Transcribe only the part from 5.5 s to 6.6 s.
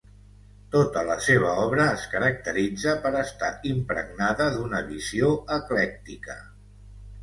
eclèctica.